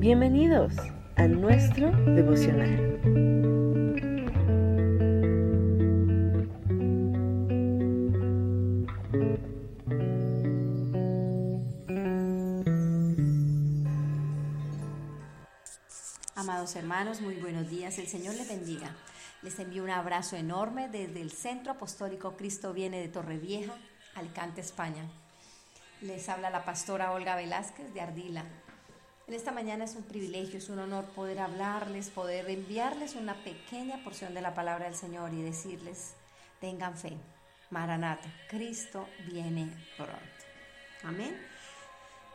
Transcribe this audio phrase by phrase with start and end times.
[0.00, 0.72] Bienvenidos
[1.16, 2.98] a nuestro devocional.
[16.34, 17.98] Amados hermanos, muy buenos días.
[17.98, 18.96] El Señor les bendiga.
[19.42, 23.74] Les envío un abrazo enorme desde el Centro Apostólico Cristo Viene de Torrevieja,
[24.14, 25.04] Alicante, España.
[26.00, 28.46] Les habla la pastora Olga Velázquez de Ardila.
[29.30, 34.02] En esta mañana es un privilegio, es un honor poder hablarles, poder enviarles una pequeña
[34.02, 36.14] porción de la palabra del Señor y decirles,
[36.60, 37.16] tengan fe,
[37.70, 40.18] Maranata, Cristo viene pronto.
[41.04, 41.40] Amén.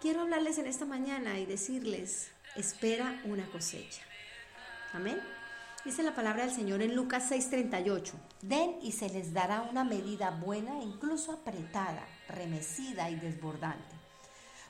[0.00, 4.00] Quiero hablarles en esta mañana y decirles, espera una cosecha.
[4.94, 5.20] Amén.
[5.84, 10.30] Dice la palabra del Señor en Lucas 6:38, den y se les dará una medida
[10.30, 13.97] buena, incluso apretada, remecida y desbordante.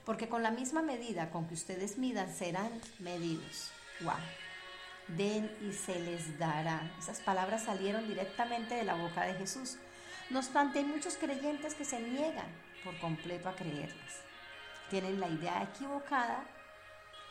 [0.09, 3.71] Porque con la misma medida con que ustedes midan serán medidos.
[4.01, 4.15] Wow.
[5.09, 6.81] Den y se les dará.
[6.99, 9.77] Esas palabras salieron directamente de la boca de Jesús.
[10.31, 12.47] No obstante, hay muchos creyentes que se niegan
[12.83, 14.23] por completo a creerlas.
[14.89, 16.43] Tienen la idea equivocada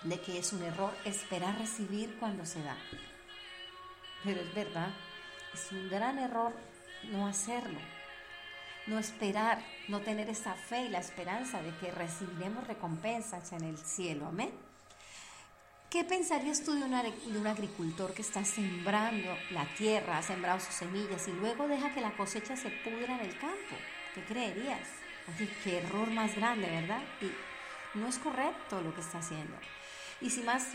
[0.03, 2.77] de que es un error esperar recibir cuando se da.
[4.23, 4.89] Pero es verdad,
[5.51, 6.53] es un gran error
[7.05, 7.79] no hacerlo,
[8.87, 13.77] no esperar, no tener esa fe y la esperanza de que recibiremos recompensas en el
[13.77, 14.27] cielo.
[14.27, 14.51] Amén.
[15.89, 20.73] ¿Qué pensarías tú de, de un agricultor que está sembrando la tierra, ha sembrado sus
[20.73, 23.75] semillas y luego deja que la cosecha se pudra en el campo?
[24.13, 24.87] ¿Qué creerías?
[25.27, 27.01] Así, qué error más grande, ¿verdad?
[27.21, 29.57] Y no es correcto lo que está haciendo.
[30.19, 30.67] Y si más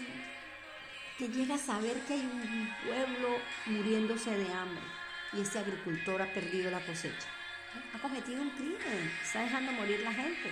[1.19, 4.83] que llega a saber que hay un pueblo muriéndose de hambre
[5.33, 7.29] y ese agricultor ha perdido la cosecha.
[8.03, 10.51] Cometido un crimen, está dejando morir la gente.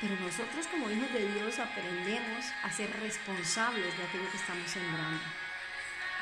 [0.00, 5.20] Pero nosotros como hijos de Dios aprendemos a ser responsables de aquello que estamos sembrando.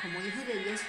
[0.01, 0.81] Como hijos de Dios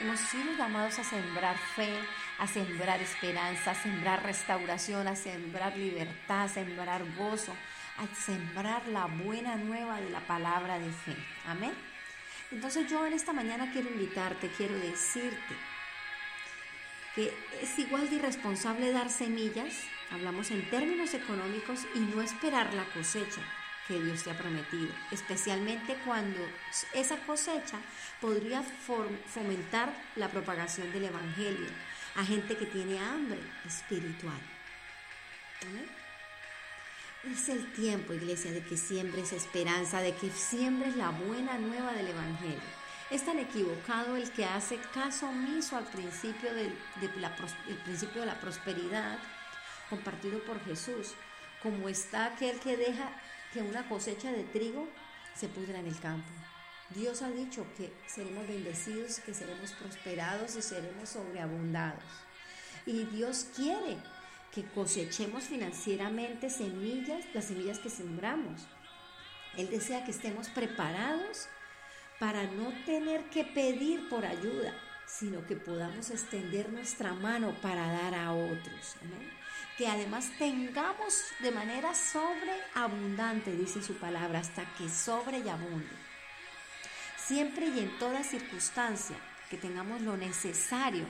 [0.00, 1.98] hemos sido llamados a sembrar fe,
[2.38, 7.54] a sembrar esperanza, a sembrar restauración, a sembrar libertad, a sembrar gozo,
[7.98, 11.14] a sembrar la buena nueva de la palabra de fe.
[11.46, 11.74] Amén.
[12.50, 15.77] Entonces yo en esta mañana quiero invitarte, quiero decirte
[17.18, 19.74] es igual de irresponsable dar semillas,
[20.10, 23.42] hablamos en términos económicos, y no esperar la cosecha
[23.86, 26.40] que Dios te ha prometido, especialmente cuando
[26.92, 27.78] esa cosecha
[28.20, 31.68] podría fomentar la propagación del Evangelio
[32.14, 34.40] a gente que tiene hambre espiritual.
[37.32, 42.08] Es el tiempo, iglesia, de que siembres esperanza, de que siembres la buena nueva del
[42.08, 42.87] Evangelio.
[43.10, 46.70] Es tan equivocado el que hace caso omiso al principio de,
[47.16, 47.34] la,
[47.66, 49.18] el principio de la prosperidad
[49.88, 51.14] compartido por Jesús,
[51.62, 53.10] como está aquel que deja
[53.54, 54.86] que una cosecha de trigo
[55.34, 56.28] se pudra en el campo.
[56.90, 62.04] Dios ha dicho que seremos bendecidos, que seremos prosperados y seremos sobreabundados.
[62.84, 63.96] Y Dios quiere
[64.52, 68.66] que cosechemos financieramente semillas, las semillas que sembramos.
[69.56, 71.48] Él desea que estemos preparados
[72.18, 74.74] para no tener que pedir por ayuda,
[75.06, 78.96] sino que podamos extender nuestra mano para dar a otros.
[79.76, 85.88] Que además tengamos de manera sobreabundante, dice su palabra, hasta que sobre y abunde.
[87.16, 89.16] Siempre y en toda circunstancia,
[89.48, 91.06] que tengamos lo necesario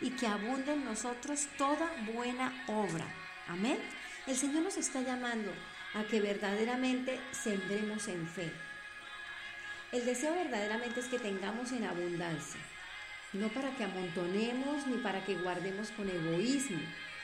[0.00, 3.06] y que abunde en nosotros toda buena obra.
[3.48, 3.78] Amén.
[4.26, 5.50] El Señor nos está llamando
[5.94, 8.69] a que verdaderamente sembremos en fe.
[9.92, 12.60] El deseo verdaderamente es que tengamos en abundancia,
[13.32, 16.78] no para que amontonemos, ni para que guardemos con egoísmo,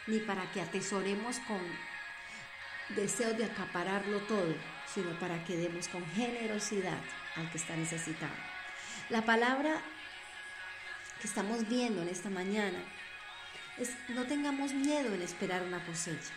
[0.08, 1.60] ni para que atesoremos con
[2.96, 4.52] deseos de acapararlo todo,
[4.92, 6.98] sino para que demos con generosidad
[7.36, 8.34] al que está necesitado.
[9.10, 9.80] La palabra
[11.20, 12.78] que estamos viendo en esta mañana
[13.78, 16.32] es no tengamos miedo en esperar una cosecha.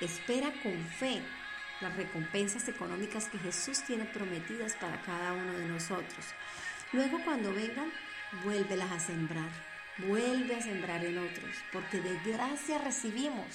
[0.00, 1.20] Espera con fe
[1.80, 6.26] las recompensas económicas que Jesús tiene prometidas para cada uno de nosotros.
[6.92, 7.90] Luego cuando vengan,
[8.44, 9.50] vuélvelas a sembrar.
[9.98, 13.46] Vuelve a sembrar en otros, porque de gracia recibimos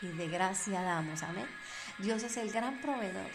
[0.00, 1.22] y de gracia damos.
[1.22, 1.46] Amén.
[1.98, 3.30] Dios es el gran proveedor.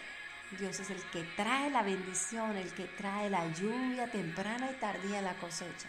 [0.58, 5.18] Dios es el que trae la bendición, el que trae la lluvia temprana y tardía
[5.18, 5.88] en la cosecha.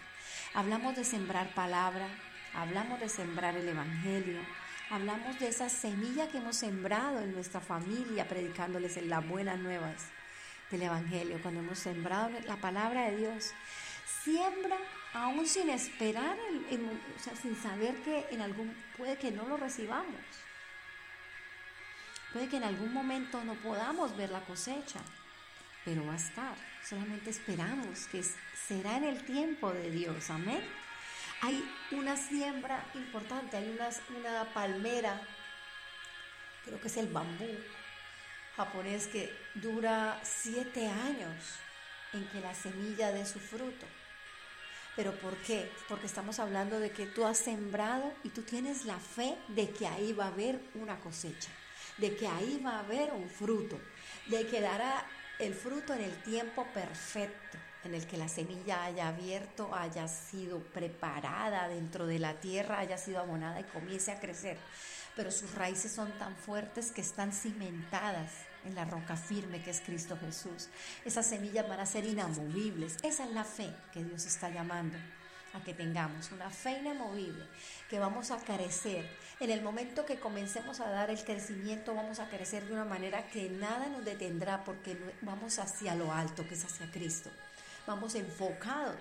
[0.53, 2.07] Hablamos de sembrar palabra,
[2.53, 4.39] hablamos de sembrar el Evangelio,
[4.89, 10.05] hablamos de esa semilla que hemos sembrado en nuestra familia, predicándoles en las buenas nuevas
[10.71, 13.51] del Evangelio, cuando hemos sembrado la palabra de Dios.
[14.23, 14.77] Siembra
[15.13, 20.21] aún sin esperar, o sea, sin saber que en algún, puede que no lo recibamos.
[22.33, 24.99] Puede que en algún momento no podamos ver la cosecha.
[25.85, 26.55] pero va a estar.
[26.83, 28.23] Solamente esperamos que
[28.67, 30.29] será en el tiempo de Dios.
[30.31, 30.61] Amén.
[31.45, 35.21] Hay una siembra importante, hay una, una palmera,
[36.63, 37.47] creo que es el bambú
[38.55, 41.35] japonés que dura siete años
[42.13, 43.85] en que la semilla dé su fruto.
[44.95, 45.71] ¿Pero por qué?
[45.87, 49.85] Porque estamos hablando de que tú has sembrado y tú tienes la fe de que
[49.85, 51.51] ahí va a haber una cosecha,
[51.97, 53.79] de que ahí va a haber un fruto,
[54.25, 55.05] de que dará
[55.37, 60.59] el fruto en el tiempo perfecto, en el que la semilla haya abierto, haya sido
[60.59, 64.57] preparada dentro de la tierra, haya sido abonada y comience a crecer.
[65.15, 68.31] Pero sus raíces son tan fuertes que están cimentadas
[68.65, 70.69] en la roca firme que es Cristo Jesús.
[71.05, 72.97] Esas semillas van a ser inamovibles.
[73.03, 74.97] Esa es la fe que Dios está llamando
[75.53, 77.45] a que tengamos, una fe inamovible,
[77.89, 79.09] que vamos a crecer.
[79.39, 83.27] En el momento que comencemos a dar el crecimiento, vamos a crecer de una manera
[83.29, 87.29] que nada nos detendrá porque vamos hacia lo alto, que es hacia Cristo.
[87.87, 88.97] Vamos enfocados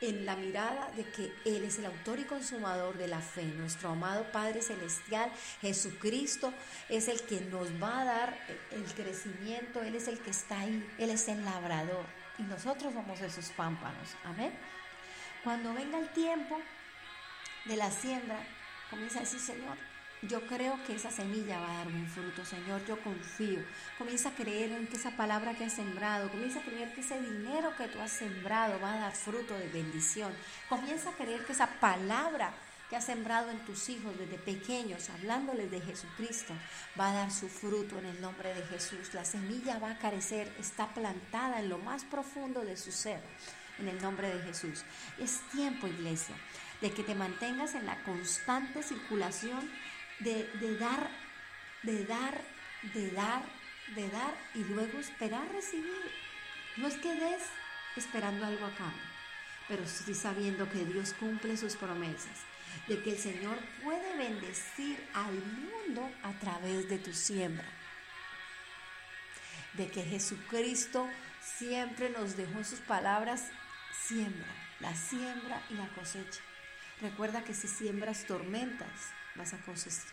[0.00, 3.44] en la mirada de que Él es el autor y consumador de la fe.
[3.44, 5.30] Nuestro amado Padre Celestial,
[5.60, 6.52] Jesucristo,
[6.88, 8.38] es el que nos va a dar
[8.70, 12.06] el crecimiento, Él es el que está ahí, Él es el labrador
[12.38, 14.08] y nosotros somos esos pámpanos.
[14.24, 14.52] Amén.
[15.44, 16.58] Cuando venga el tiempo
[17.66, 18.38] de la siembra,
[18.88, 19.76] comienza a decir, Señor,
[20.22, 23.60] yo creo que esa semilla va a dar un fruto, Señor, yo confío.
[23.96, 27.20] Comienza a creer en que esa palabra que has sembrado, comienza a creer que ese
[27.20, 30.32] dinero que tú has sembrado va a dar fruto de bendición.
[30.68, 32.52] Comienza a creer que esa palabra
[32.90, 36.52] que has sembrado en tus hijos desde pequeños, hablándoles de Jesucristo,
[36.98, 39.14] va a dar su fruto en el nombre de Jesús.
[39.14, 43.22] La semilla va a carecer, está plantada en lo más profundo de su ser,
[43.78, 44.84] en el nombre de Jesús.
[45.18, 46.34] Es tiempo, iglesia,
[46.80, 49.70] de que te mantengas en la constante circulación
[50.20, 51.10] de, dar,
[51.82, 52.40] de dar,
[52.94, 53.42] de dar,
[53.94, 56.10] de dar y luego esperar recibir.
[56.76, 57.42] No es que des
[57.96, 59.02] esperando algo a cambio,
[59.68, 62.44] pero sí sabiendo que Dios cumple sus promesas,
[62.86, 67.66] de que el Señor puede bendecir al mundo a través de tu siembra,
[69.74, 71.08] de que Jesucristo
[71.42, 73.50] siempre nos dejó sus palabras
[74.06, 74.48] siembra,
[74.80, 76.40] la siembra y la cosecha.
[77.00, 79.54] Recuerda que si siembras tormentas, vas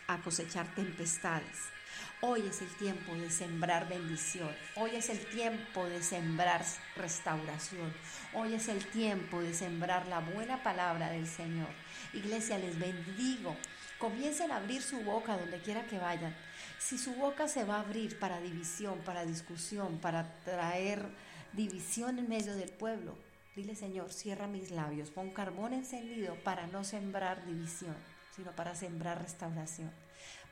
[0.06, 1.78] a cosechar tempestades.
[2.20, 4.50] Hoy es el tiempo de sembrar bendición.
[4.74, 6.64] Hoy es el tiempo de sembrar
[6.96, 7.92] restauración.
[8.34, 11.68] Hoy es el tiempo de sembrar la buena palabra del Señor.
[12.12, 13.56] Iglesia, les bendigo.
[13.98, 16.34] Comiencen a abrir su boca donde quiera que vayan.
[16.78, 21.04] Si su boca se va a abrir para división, para discusión, para traer
[21.52, 23.16] división en medio del pueblo,
[23.54, 27.96] dile Señor, cierra mis labios, pon carbón encendido para no sembrar división
[28.38, 29.90] sino para sembrar restauración,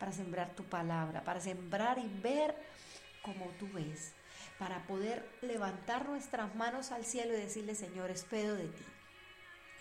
[0.01, 2.53] para sembrar tu palabra, para sembrar y ver
[3.23, 4.13] como tú ves,
[4.59, 8.85] para poder levantar nuestras manos al cielo y decirle, Señor, espero de ti.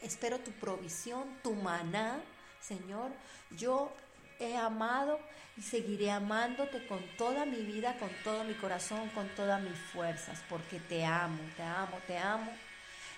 [0.03, 2.21] Espero tu provisión, tu maná,
[2.61, 3.09] Señor.
[3.57, 3.91] Yo
[4.39, 5.19] he amado
[5.57, 10.43] y seguiré amándote con toda mi vida, con todo mi corazón, con todas mis fuerzas,
[10.47, 12.51] porque te amo, te amo, te amo.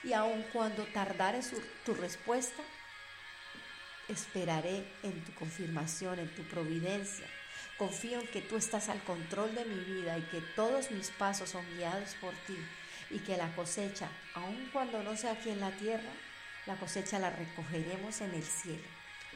[0.06, 1.42] Y aun cuando tardare
[1.86, 2.64] tu respuesta,
[4.10, 7.28] Esperaré en tu confirmación, en tu providencia.
[7.78, 11.50] Confío en que tú estás al control de mi vida y que todos mis pasos
[11.50, 12.58] son guiados por ti
[13.10, 16.12] y que la cosecha, aun cuando no sea aquí en la tierra,
[16.66, 18.84] la cosecha la recogeremos en el cielo.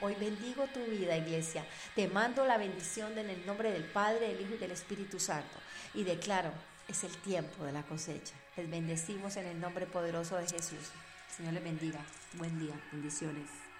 [0.01, 1.65] Hoy bendigo tu vida, iglesia.
[1.95, 5.59] Te mando la bendición en el nombre del Padre, del Hijo y del Espíritu Santo.
[5.93, 6.51] Y declaro,
[6.87, 8.33] es el tiempo de la cosecha.
[8.57, 10.89] Les bendecimos en el nombre poderoso de Jesús.
[11.35, 11.99] Señor les bendiga.
[12.33, 12.73] Buen día.
[12.91, 13.70] Bendiciones.